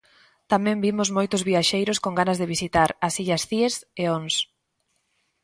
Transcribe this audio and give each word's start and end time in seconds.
Tamén 0.51 0.81
vimos 0.85 1.09
moitos 1.17 1.45
viaxeiros 1.49 2.01
con 2.03 2.13
ganas 2.19 2.39
de 2.41 2.49
visitar 2.53 2.89
as 3.07 3.13
illas 3.21 3.45
Cíes 3.49 3.75
e 4.01 4.03
Ons. 4.17 4.35